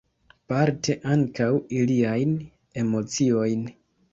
Parte 0.53 0.95
ankaŭ 1.15 1.51
iliajn 1.81 2.35
emociojn. 2.85 3.71